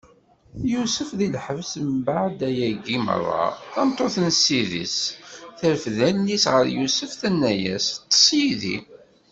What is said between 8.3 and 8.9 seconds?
yid-i!